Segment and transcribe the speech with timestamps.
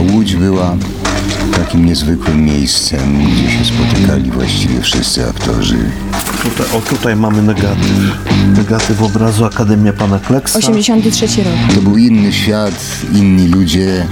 [0.00, 0.76] Łódź była
[1.56, 5.78] takim niezwykłym miejscem, gdzie się spotykali właściwie wszyscy aktorzy.
[6.42, 8.18] Tutaj, o, tutaj mamy negatyw.
[8.56, 10.58] Negatyw obrazu Akademia Pana Kleksa.
[10.58, 11.52] 83 rok.
[11.74, 12.74] To był inny świat,
[13.14, 14.06] inni ludzie,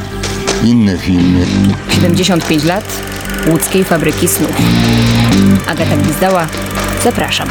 [0.65, 1.47] inne filmy.
[1.91, 2.85] 75 lat
[3.51, 4.53] łódzkiej fabryki snów.
[5.69, 6.47] Agata Gwizdała,
[7.05, 7.49] zapraszam.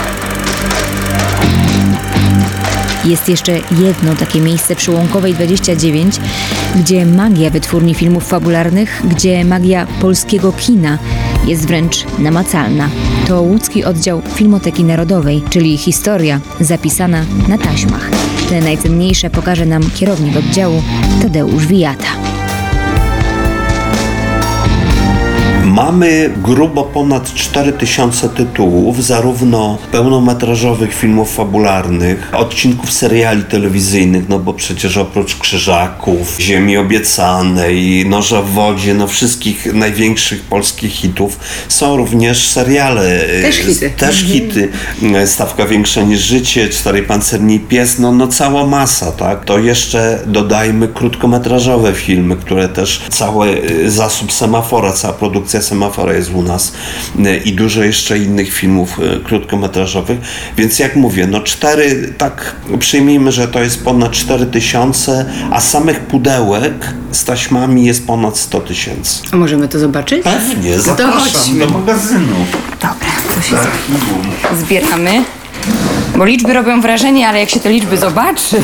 [3.08, 6.20] Jest jeszcze jedno takie miejsce przy Łąkowej 29,
[6.76, 10.98] gdzie magia wytwórni filmów fabularnych, gdzie magia polskiego kina
[11.46, 12.90] jest wręcz namacalna.
[13.28, 18.10] To łódzki oddział Filmoteki Narodowej, czyli historia zapisana na taśmach.
[18.50, 20.84] Te najcenniejsze pokaże nam kierownik oddziału
[21.22, 22.37] Tadeusz Wijata.
[25.78, 34.98] Mamy grubo ponad 4000 tytułów, zarówno pełnometrażowych filmów fabularnych, odcinków seriali telewizyjnych, no bo przecież
[34.98, 43.20] oprócz Krzyżaków, Ziemi Obiecanej, Noża w wodzie, no wszystkich największych polskich hitów, są również seriale.
[43.42, 43.90] Też hity.
[43.98, 44.70] Też hity.
[45.26, 49.46] Stawka większa niż życie, Cztery pancerni i pies, no, no cała masa, tak?
[49.46, 56.32] To jeszcze dodajmy krótkometrażowe filmy, które też cały y, zasób semafora, cała produkcja semafora jest
[56.34, 56.74] u nas
[57.26, 60.18] y, i dużo jeszcze innych filmów y, krótkometrażowych,
[60.58, 66.00] więc jak mówię, no cztery, tak przyjmijmy, że to jest ponad 4 tysiące, a samych
[66.00, 69.22] pudełek z taśmami jest ponad 100 tysięcy.
[69.32, 70.24] A możemy to zobaczyć?
[70.24, 72.36] Pewnie, zapraszam do magazynu.
[72.82, 73.56] Dobra, to się
[74.56, 75.24] z- zbieramy.
[76.18, 78.62] Bo liczby robią wrażenie, ale jak się te liczby zobaczy.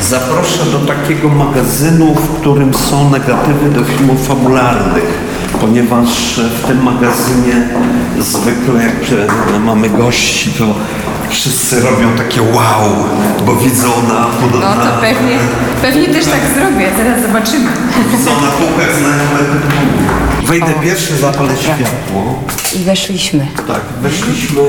[0.00, 5.04] Zaproszę do takiego magazynu, w którym są negatywy do filmów fabularnych,
[5.60, 6.08] ponieważ
[6.62, 7.68] w tym magazynie
[8.18, 9.30] zwykle jak
[9.64, 10.64] mamy gości, to
[11.30, 13.04] wszyscy robią takie wow,
[13.46, 14.26] bo widzą na,
[14.60, 15.38] No to pewnie,
[15.82, 16.86] pewnie też tak zrobię.
[16.96, 17.70] Zaraz zobaczymy.
[18.10, 20.46] widzą na półkach znajome tytuły.
[20.46, 22.42] Wejdę pierwszy, zapalę światło.
[22.76, 23.46] I weszliśmy.
[23.68, 24.62] Tak, weszliśmy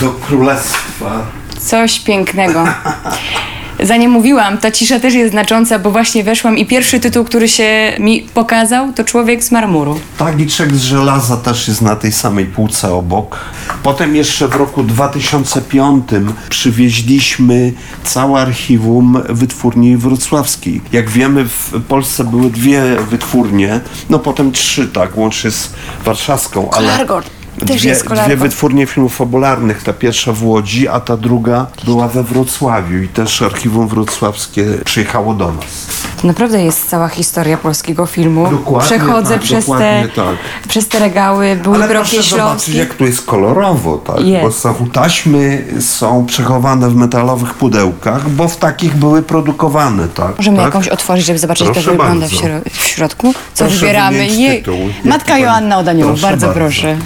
[0.00, 1.26] do królestwa.
[1.58, 2.64] Coś pięknego.
[3.82, 7.92] Zanim mówiłam, ta cisza też jest znacząca, bo właśnie weszłam i pierwszy tytuł, który się
[7.98, 10.00] mi pokazał, to Człowiek z marmuru.
[10.18, 13.38] Tagliczek z żelaza też jest na tej samej półce obok.
[13.82, 16.04] Potem jeszcze w roku 2005
[16.48, 17.72] przywieźliśmy
[18.04, 20.80] całe archiwum wytwórni wrocławskiej.
[20.92, 23.80] Jak wiemy w Polsce były dwie wytwórnie,
[24.10, 25.72] no potem trzy tak, łącznie z
[26.04, 26.88] warszawską, ale...
[26.88, 27.39] Kolargot.
[27.66, 32.22] Też Dwie, dwie wytwórnie filmów fabularnych, ta pierwsza w Łodzi, a ta druga była we
[32.22, 35.86] Wrocławiu i też archiwum wrocławskie przyjechało do nas.
[36.20, 38.50] To naprawdę jest cała historia polskiego filmu.
[38.50, 40.36] Dokładnie Przechodzę tak, przez, te, tak.
[40.68, 42.78] przez te regały, były Ale proszę zobaczyć, śląskie.
[42.78, 44.20] jak tu jest kolorowo, tak?
[44.20, 44.44] Jest.
[44.44, 50.36] Bo są taśmy są przechowane w metalowych pudełkach, bo w takich były produkowane, tak?
[50.38, 50.66] Możemy tak?
[50.66, 52.32] jakąś otworzyć, żeby zobaczyć, jak to wygląda w,
[52.70, 53.34] w środku.
[53.54, 54.26] Co Proszę wybieramy?
[54.26, 54.70] Jaki
[55.04, 56.60] Matka Joanna od Aniołów, Proszę bardzo, bardzo.
[56.60, 56.96] proszę.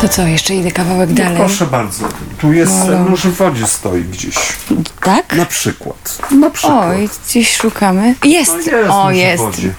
[0.00, 1.36] To co, jeszcze idę kawałek dalej.
[1.38, 2.08] Proszę bardzo.
[2.40, 2.74] Tu jest
[3.10, 4.34] nóż w wodzie stoi gdzieś.
[5.00, 5.36] Tak?
[5.36, 6.18] Na przykład.
[6.40, 6.88] Na przykład.
[6.96, 8.14] Oj, gdzieś szukamy.
[8.24, 8.52] Jest!
[8.72, 9.42] No jest o, nóż w jest.
[9.44, 9.74] wodzie.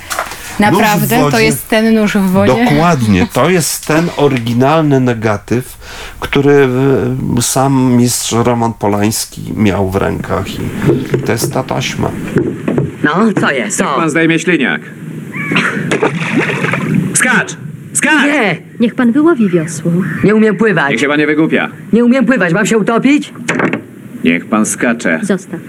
[0.59, 1.17] Naprawdę?
[1.17, 1.45] Nóż w To wodzie.
[1.45, 2.65] jest ten nóż w wodzie?
[2.65, 3.27] Dokładnie.
[3.33, 5.77] To jest ten oryginalny negatyw,
[6.19, 6.67] który
[7.37, 10.59] e, sam mistrz Roman Polański miał w rękach i
[11.25, 12.09] to jest ta taśma.
[13.03, 13.77] No, co jest?
[13.77, 13.83] Co?
[13.83, 14.81] Pan zdejmie śliniak.
[17.15, 17.68] Skacz!
[17.93, 18.25] Skacz!
[18.25, 19.91] Nie, Niech pan wyłowi wiosło.
[20.23, 20.91] nie umiem pływać.
[20.91, 21.69] Niech się pan nie wygłupia.
[21.93, 23.33] Nie umiem pływać, mam się utopić?
[24.23, 25.19] Niech pan skacze.
[25.23, 25.59] Zostaw.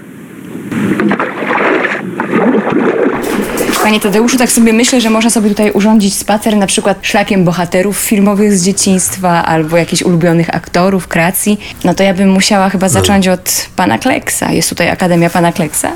[3.83, 7.97] Panie Tadeuszu, tak sobie myślę, że można sobie tutaj urządzić spacer na przykład szlakiem bohaterów
[7.97, 11.59] filmowych z dzieciństwa albo jakichś ulubionych aktorów, kreacji.
[11.83, 14.51] No to ja bym musiała chyba zacząć od pana Kleksa.
[14.51, 15.91] Jest tutaj Akademia pana Kleksa.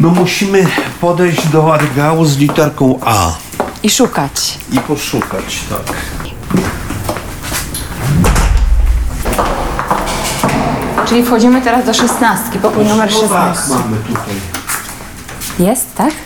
[0.00, 0.64] No musimy
[1.00, 3.32] podejść do regału z literką A
[3.82, 4.58] I szukać.
[4.72, 5.96] i poszukać, tak.
[11.08, 13.68] Czyli wchodzimy teraz do szesnastki, pokój numer 16.
[13.70, 14.34] mamy tutaj.
[15.58, 16.12] Jest, tak?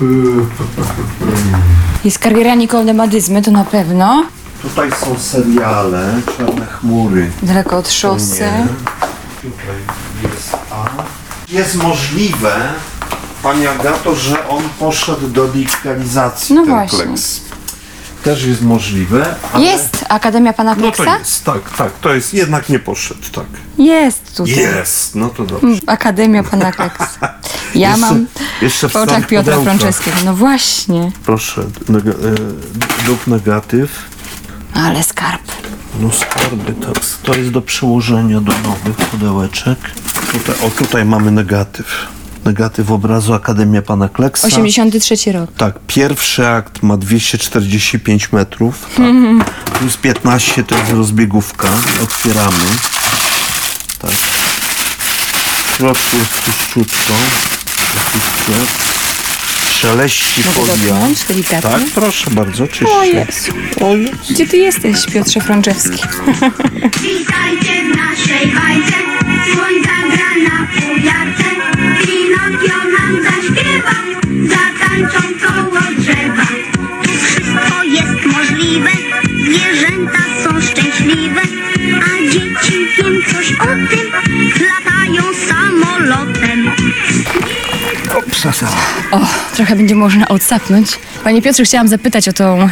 [2.04, 4.25] Jest kariera Nicole Madyzmy, to na pewno.
[4.62, 7.31] Tutaj są seriale, Czarne chmury.
[7.43, 8.40] Daleko od szosy.
[8.40, 8.66] Nie.
[9.43, 9.76] Tutaj
[10.22, 10.84] jest A.
[11.48, 12.55] Jest możliwe,
[13.43, 16.99] Pani Agato, że on poszedł do digitalizacji, No ten właśnie.
[16.99, 17.41] kleks.
[18.25, 19.65] Też jest możliwe, ale...
[19.65, 23.44] Jest Akademia pana No to jest, tak, tak, to jest, jednak nie poszedł, tak.
[23.79, 24.55] Jest tutaj.
[24.55, 25.81] Jest, no to dobrze.
[25.87, 27.35] Akademia pana Kleksa.
[27.75, 28.27] Ja Jeszcze- mam
[28.62, 29.79] jeszcze w w oczach starych Piotra pudełkach.
[29.81, 30.17] Franceskiego.
[30.25, 31.12] No właśnie.
[31.27, 33.91] Proszę, neg- e, duch negatyw.
[34.75, 35.43] Ale skarb.
[36.00, 36.93] No skarby, to,
[37.23, 39.79] to jest do przyłożenia do nowych pudełeczek.
[40.33, 41.87] Tutaj, o, tutaj mamy negatyw.
[42.44, 44.47] Negatyw obrazu Akademia Pana Kleksa.
[44.47, 45.50] 83 rok.
[45.56, 49.79] Tak, pierwszy akt ma 245 metrów, tak.
[49.79, 51.69] plus 15 to jest rozbiegówka.
[52.03, 52.65] Otwieramy.
[53.99, 54.11] Tak.
[54.11, 57.15] W środku jest puszczutko.
[58.06, 58.73] Oczywiście.
[59.81, 60.94] Szeleści Mogę folia.
[60.94, 61.71] dotknąć delikatnie?
[61.71, 62.99] Tak, proszę bardzo, oczywiście.
[62.99, 63.53] O Jezu.
[63.81, 64.12] O Jezu.
[64.31, 65.91] Gdzie ty jesteś, Piotrze Frączewski?
[67.03, 68.97] Witajcie w naszej bajce,
[89.12, 89.21] O,
[89.55, 90.99] trochę będzie można odsapnąć.
[91.25, 92.69] Panie Piotrze, chciałam zapytać o tą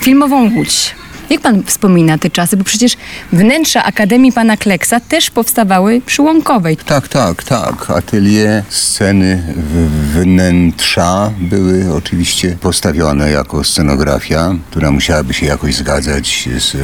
[0.00, 0.97] filmową łódź.
[1.30, 2.56] Jak pan wspomina te czasy?
[2.56, 2.96] Bo przecież
[3.32, 6.76] wnętrza Akademii Pana Kleksa też powstawały przy Łąkowej.
[6.76, 7.90] Tak, tak, tak.
[7.90, 16.74] Atelier, sceny w- wnętrza były oczywiście postawione jako scenografia, która musiałaby się jakoś zgadzać z,
[16.74, 16.78] e,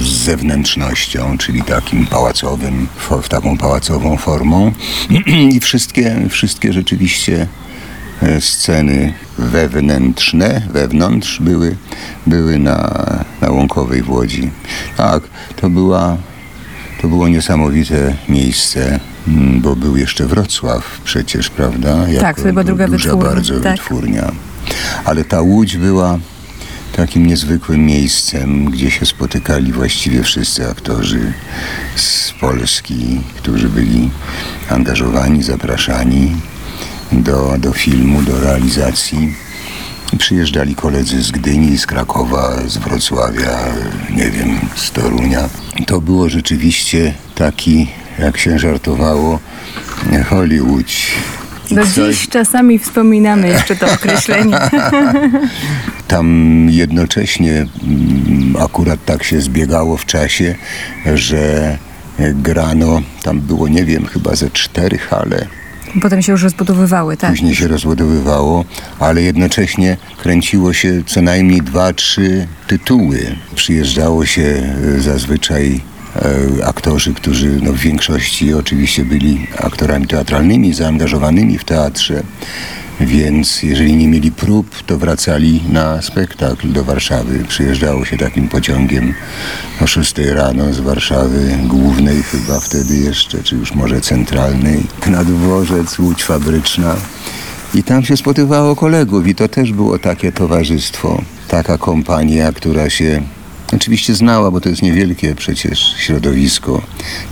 [0.00, 4.72] z zewnętrznością, czyli takim pałacowym, fo- taką pałacową formą.
[5.54, 7.46] I wszystkie, wszystkie rzeczywiście
[8.40, 11.76] sceny wewnętrzne, wewnątrz były,
[12.26, 13.06] były na,
[13.40, 14.50] na Łąkowej w Łodzi.
[14.96, 15.22] Tak,
[15.56, 16.16] to była
[17.02, 22.08] to było niesamowite miejsce, mm, bo był jeszcze Wrocław przecież, prawda?
[22.08, 23.72] Jako Tak, to była druga duża wytwórnia, bardzo tak.
[23.72, 24.32] wytwórnia.
[25.04, 26.18] Ale ta Łódź była
[26.96, 31.32] takim niezwykłym miejscem, gdzie się spotykali właściwie wszyscy aktorzy
[31.96, 34.10] z Polski, którzy byli
[34.70, 36.36] angażowani, zapraszani
[37.12, 39.34] do, do filmu, do realizacji.
[40.18, 43.58] Przyjeżdżali koledzy z Gdyni, z Krakowa, z Wrocławia,
[44.16, 45.48] nie wiem, z Torunia.
[45.86, 47.88] To było rzeczywiście taki,
[48.18, 49.38] jak się żartowało,
[50.30, 50.86] Hollywood.
[51.70, 54.58] I Do coś- dziś czasami wspominamy jeszcze to określenie.
[56.08, 56.26] Tam
[56.70, 57.52] jednocześnie
[57.82, 60.54] mm, akurat tak się zbiegało w czasie,
[61.14, 61.76] że
[62.18, 65.46] grano, tam było nie wiem, chyba ze cztery hale.
[66.02, 67.30] Potem się już rozbudowywały, tak.
[67.30, 68.64] Później się rozładowywało,
[68.98, 73.36] ale jednocześnie kręciło się co najmniej dwa, trzy tytuły.
[73.54, 74.62] Przyjeżdżało się
[74.96, 75.80] e, zazwyczaj
[76.16, 82.22] e, aktorzy, którzy no, w większości oczywiście byli aktorami teatralnymi, zaangażowanymi w teatrze.
[83.00, 87.44] Więc jeżeli nie mieli prób, to wracali na spektakl do Warszawy.
[87.48, 89.14] Przyjeżdżało się takim pociągiem
[89.80, 95.98] o 6 rano z Warszawy głównej chyba wtedy jeszcze, czy już może centralnej, na dworzec,
[95.98, 96.96] Łódź Fabryczna.
[97.74, 103.22] I tam się spotywało kolegów i to też było takie towarzystwo, taka kompania, która się
[103.72, 106.82] oczywiście znała, bo to jest niewielkie przecież środowisko,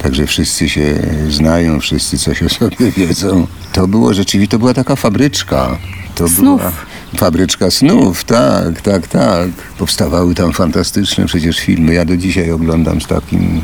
[0.03, 0.95] także wszyscy się
[1.31, 3.47] znają, wszyscy coś o sobie wiedzą.
[3.73, 5.79] To było rzeczywiście, to była taka fabryczka.
[6.15, 6.61] To Snów.
[6.61, 6.73] była
[7.17, 9.49] fabryczka snów, tak, tak, tak.
[9.79, 11.95] Powstawały tam fantastyczne przecież filmy.
[11.95, 13.61] Ja do dzisiaj oglądam z takim,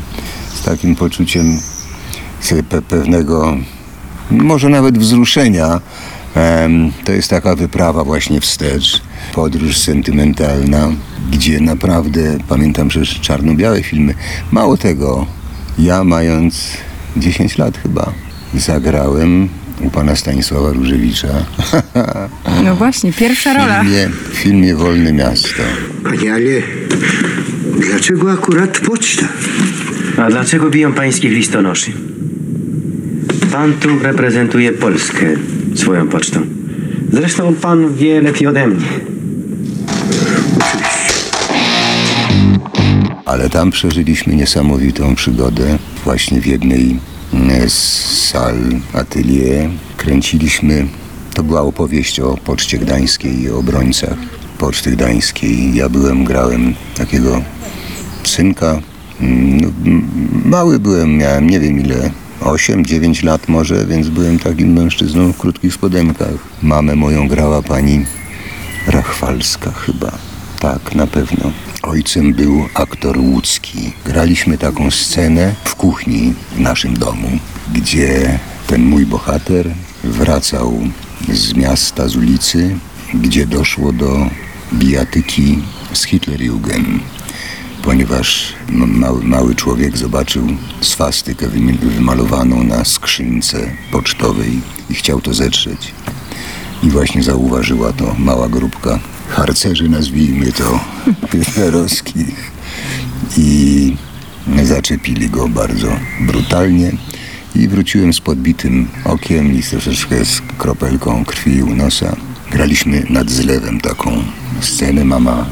[0.55, 1.59] z takim poczuciem
[2.89, 3.57] pewnego,
[4.31, 5.81] może nawet wzruszenia.
[7.05, 9.01] To jest taka wyprawa właśnie wstecz,
[9.33, 10.91] podróż sentymentalna,
[11.31, 14.13] gdzie naprawdę, pamiętam, że czarno-białe filmy.
[14.51, 15.25] Mało tego,
[15.79, 16.77] ja mając
[17.17, 18.13] 10 lat chyba,
[18.53, 19.49] zagrałem
[19.81, 21.27] u pana Stanisława Różewicza
[22.63, 23.81] No właśnie, pierwsza w rola.
[23.83, 25.63] filmie, w filmie Wolne Miasto.
[26.03, 26.51] Panie, ale
[27.89, 29.25] dlaczego akurat poczta?
[30.17, 31.91] A dlaczego biją pańskich listonoszy?
[33.51, 35.25] Pan tu reprezentuje Polskę
[35.79, 36.39] swoją pocztą.
[37.11, 38.85] Zresztą pan wie lepiej ode mnie.
[43.25, 45.77] Ale tam przeżyliśmy niesamowitą przygodę.
[46.03, 46.99] Właśnie w jednej
[47.33, 47.73] mm, z
[48.29, 48.55] sal
[48.93, 50.87] atelier kręciliśmy.
[51.33, 54.17] To była opowieść o Poczcie Gdańskiej i obrońcach
[54.57, 55.75] Poczty Gdańskiej.
[55.75, 57.41] Ja byłem, grałem takiego
[58.23, 58.81] synka.
[59.21, 59.67] Mm, no,
[60.45, 62.11] Mały byłem, miałem nie wiem ile,
[62.43, 66.33] 8-9 lat może, więc byłem takim mężczyzną w krótkich spodenkach.
[66.61, 68.05] Mamę moją grała pani
[68.87, 70.11] Rachwalska chyba.
[70.59, 71.51] Tak, na pewno.
[71.83, 73.93] Ojcem był aktor łódzki.
[74.05, 77.29] Graliśmy taką scenę w kuchni w naszym domu,
[77.73, 79.71] gdzie ten mój bohater
[80.03, 80.79] wracał
[81.33, 82.77] z miasta, z ulicy,
[83.13, 84.29] gdzie doszło do
[84.73, 85.59] bijatyki
[85.93, 87.12] z Hitlerjugend
[87.83, 90.47] ponieważ m- mały, mały człowiek zobaczył
[90.81, 91.47] swastykę
[91.81, 94.59] wymalowaną na skrzynce pocztowej
[94.89, 95.91] i chciał to zetrzeć.
[96.83, 98.99] I właśnie zauważyła to mała grupka
[99.29, 100.79] harcerzy, nazwijmy to,
[101.31, 102.51] hitlerowskich.
[103.37, 103.95] i
[104.63, 105.87] zaczepili go bardzo
[106.21, 106.91] brutalnie
[107.55, 112.15] i wróciłem z podbitym okiem i troszeczkę z kropelką krwi u nosa.
[112.51, 114.23] Graliśmy nad zlewem taką
[114.61, 115.05] scenę.
[115.05, 115.45] Mama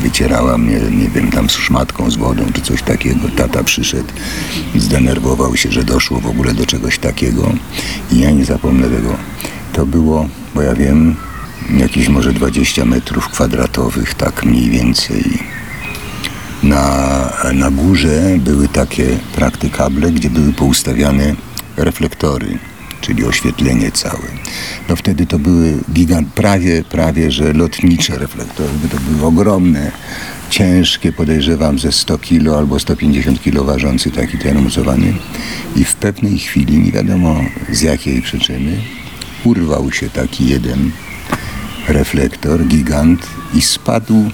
[0.00, 3.28] wycierała mnie, nie wiem, tam z szmatką z wodą czy coś takiego.
[3.36, 4.12] Tata przyszedł,
[4.76, 7.52] zdenerwował się, że doszło w ogóle do czegoś takiego
[8.12, 9.16] i ja nie zapomnę tego.
[9.72, 11.16] To było, bo ja wiem,
[11.76, 15.24] jakieś może 20 metrów kwadratowych, tak mniej więcej.
[16.62, 21.34] Na, na górze były takie praktykable, gdzie były poustawiane
[21.76, 22.58] reflektory,
[23.00, 24.28] czyli oświetlenie całe.
[24.88, 29.92] No wtedy to były gigant, prawie, prawie, że lotnicze reflektory, to były ogromne,
[30.50, 35.14] ciężkie, podejrzewam ze 100 kilo albo 150 kilo ważący taki termocowany.
[35.76, 37.40] I w pewnej chwili, nie wiadomo
[37.70, 38.76] z jakiej przyczyny,
[39.44, 40.90] urwał się taki jeden
[41.88, 44.30] reflektor, gigant i spadł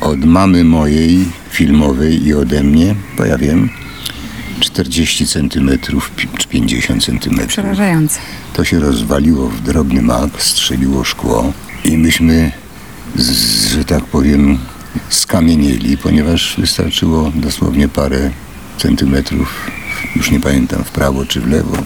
[0.00, 3.68] od mamy mojej filmowej i ode mnie, bo ja wiem,
[4.60, 7.48] 40 centymetrów pi- czy 50 centymetrów.
[7.48, 8.18] Przerażające.
[8.54, 11.52] To się rozwaliło w drobny mak, strzeliło szkło
[11.84, 12.52] i myśmy,
[13.16, 14.58] z, że tak powiem,
[15.08, 18.30] skamienieli, ponieważ wystarczyło dosłownie parę
[18.78, 19.70] centymetrów,
[20.16, 21.76] już nie pamiętam, w prawo czy w lewo.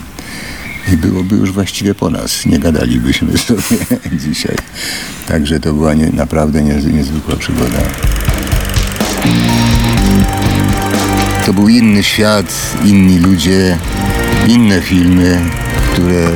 [0.93, 2.47] I byłoby już właściwie po nas.
[2.47, 3.77] Nie gadalibyśmy sobie
[4.13, 4.57] dzisiaj.
[5.29, 7.79] Także to była nie, naprawdę nie, niezwykła przygoda.
[11.51, 13.79] To był inny świat, inni ludzie,
[14.49, 15.41] inne filmy,
[15.93, 16.27] które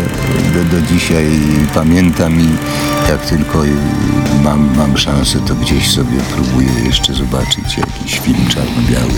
[0.54, 1.26] do, do dzisiaj
[1.74, 2.48] pamiętam i
[3.08, 3.62] jak tylko
[4.42, 9.12] mam, mam szansę, to gdzieś sobie próbuję jeszcze zobaczyć jakiś film czarno-biały.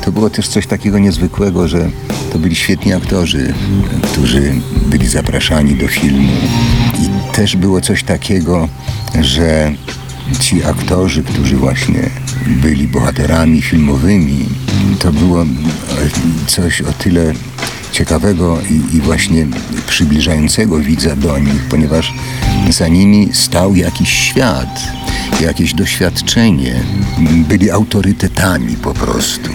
[0.00, 1.90] To było też coś takiego niezwykłego, że
[2.32, 3.54] to byli świetni aktorzy,
[4.02, 4.54] którzy
[4.86, 6.32] byli zapraszani do filmu.
[6.98, 8.68] I też było coś takiego,
[9.20, 9.72] że
[10.40, 12.10] ci aktorzy, którzy właśnie
[12.46, 14.46] byli bohaterami filmowymi,
[14.98, 15.46] to było e,
[16.46, 17.32] coś o tyle
[17.92, 19.46] ciekawego i, i właśnie
[19.88, 22.12] przybliżającego widza do nich, ponieważ
[22.70, 24.80] za nimi stał jakiś świat,
[25.40, 26.80] jakieś doświadczenie.
[27.48, 29.50] Byli autorytetami po prostu.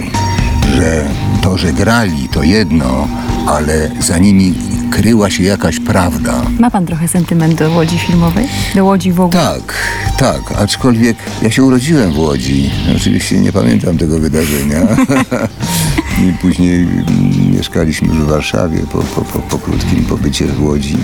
[0.76, 1.04] Że
[1.42, 3.08] to, że grali, to jedno,
[3.46, 4.54] ale za nimi
[4.90, 6.42] kryła się jakaś prawda.
[6.58, 8.48] Ma pan trochę sentyment do łodzi filmowej?
[8.74, 9.42] Do łodzi w ogóle?
[9.42, 9.74] Tak,
[10.18, 12.70] tak, aczkolwiek ja się urodziłem w Łodzi.
[12.96, 14.80] Oczywiście nie pamiętam tego wydarzenia.
[16.28, 17.06] I później mm,
[17.56, 20.96] mieszkaliśmy już w Warszawie po, po, po, po krótkim pobycie w Łodzi.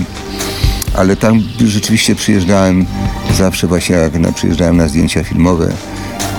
[0.94, 2.86] Ale tam rzeczywiście przyjeżdżałem
[3.34, 5.72] zawsze właśnie jak na, przyjeżdżałem na zdjęcia filmowe,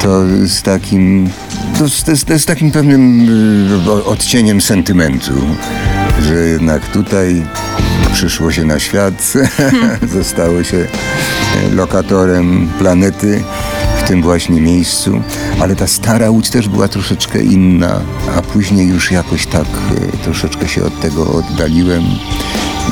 [0.01, 1.29] to z takim,
[1.77, 3.29] to z, z, z takim pewnym
[3.87, 5.33] y, odcieniem sentymentu,
[6.21, 7.45] że jednak tutaj
[8.13, 9.33] przyszło się na świat,
[10.17, 13.43] zostało się e, lokatorem planety
[13.99, 15.21] w tym właśnie miejscu,
[15.59, 18.01] ale ta stara Łódź też była troszeczkę inna,
[18.37, 22.03] a później już jakoś tak e, troszeczkę się od tego oddaliłem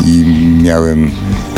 [0.05, 0.25] i
[0.63, 1.11] miałem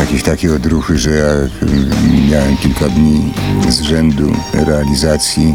[0.08, 3.34] jakieś takie odruchy, że jak mm, miałem kilka dni
[3.70, 5.54] z rzędu realizacji,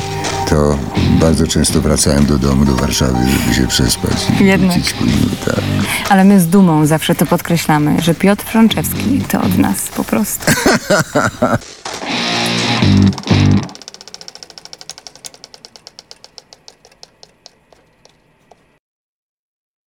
[0.48, 0.78] to
[1.20, 4.78] bardzo często wracałem do domu, do Warszawy, żeby się przespać i Jednak.
[4.78, 5.14] później.
[5.44, 5.60] Tak.
[6.08, 10.52] Ale my z dumą zawsze to podkreślamy, że Piotr Frączewski to od nas po prostu.